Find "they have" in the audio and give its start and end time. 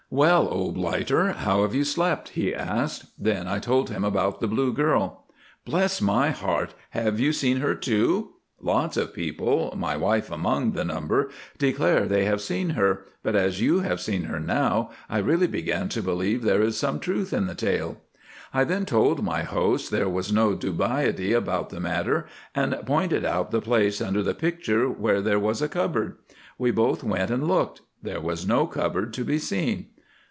12.07-12.41